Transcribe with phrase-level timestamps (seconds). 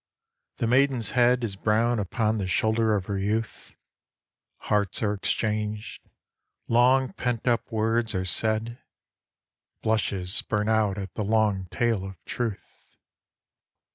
[0.57, 3.75] The maiden's head Is brown upon the shoulder of her youth,
[4.61, 6.01] Hearts are exchanged,
[6.67, 8.79] long pent up words are said,
[9.83, 12.97] Blushes burn out at the long tale of truth.